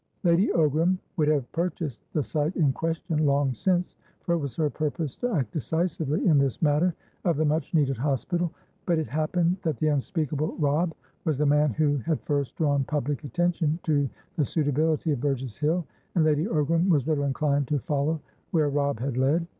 Lady 0.23 0.47
Ogram 0.55 0.97
would 1.15 1.27
have 1.27 1.51
purchased 1.51 2.01
the 2.13 2.23
site 2.23 2.55
in 2.55 2.73
question 2.73 3.23
long 3.23 3.53
since, 3.53 3.95
for 4.21 4.33
it 4.33 4.39
was 4.39 4.55
her 4.55 4.67
purpose 4.67 5.15
to 5.17 5.31
act 5.31 5.51
decisively 5.51 6.25
in 6.25 6.39
this 6.39 6.59
matter 6.59 6.95
of 7.23 7.37
the 7.37 7.45
much 7.45 7.71
needed 7.75 7.97
hospital, 7.97 8.51
but 8.87 8.97
it 8.97 9.05
happened 9.05 9.57
that 9.61 9.77
the 9.77 9.89
unspeakable 9.89 10.55
Robb 10.57 10.95
was 11.23 11.37
the 11.37 11.45
man 11.45 11.69
who 11.69 11.97
had 11.97 12.19
first 12.21 12.55
drawn 12.55 12.83
public 12.83 13.23
attention 13.23 13.77
to 13.83 14.09
the 14.37 14.43
suitability 14.45 15.11
of 15.11 15.21
Burgess 15.21 15.57
Hill, 15.59 15.85
and 16.15 16.23
Lady 16.25 16.45
Ogram 16.47 16.89
was 16.89 17.05
little 17.05 17.25
inclined 17.25 17.67
to 17.67 17.77
follow 17.77 18.19
where 18.49 18.69
Robb 18.69 18.99
had 18.99 19.17
led. 19.17 19.45